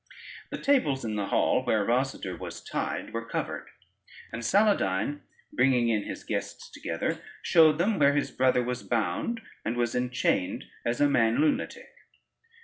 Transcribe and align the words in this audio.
The 0.49 0.57
tables 0.57 1.05
in 1.05 1.15
the 1.15 1.27
hall, 1.27 1.63
where 1.63 1.85
Rosader 1.85 2.35
was 2.35 2.59
tied, 2.63 3.13
were 3.13 3.23
covered, 3.23 3.67
and 4.33 4.41
Saladyne 4.41 5.21
bringing 5.53 5.89
in 5.89 6.05
his 6.05 6.23
guests 6.23 6.71
together, 6.71 7.21
showed 7.43 7.77
them 7.77 7.99
where 7.99 8.15
his 8.15 8.31
brother 8.31 8.63
was 8.63 8.81
bound, 8.81 9.41
and 9.63 9.77
was 9.77 9.93
enchained 9.93 10.65
as 10.83 11.01
a 11.01 11.07
man 11.07 11.39
lunatic. 11.39 11.91